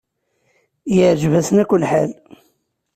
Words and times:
Yeɛjeb-asen 0.95 1.57
akk 1.63 1.71
lḥal. 1.81 2.11